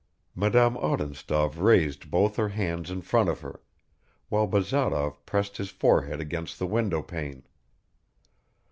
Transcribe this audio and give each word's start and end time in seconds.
Madame 0.33 0.77
Odintsov 0.77 1.59
raised 1.61 2.09
both 2.09 2.35
her 2.35 2.47
hands 2.49 2.89
in 2.89 3.03
front 3.03 3.29
of 3.29 3.41
her, 3.41 3.61
while 4.29 4.47
Bazarov 4.47 5.23
pressed 5.27 5.57
his 5.57 5.69
forehead 5.69 6.19
against 6.19 6.57
the 6.57 6.65
windowpane. 6.65 7.43